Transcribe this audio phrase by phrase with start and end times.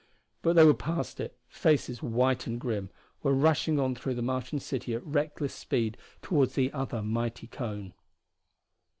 [0.41, 2.89] But they were past it, faces white and grim,
[3.21, 7.93] were rushing on through the Martian city at reckless speed toward the other mighty cone.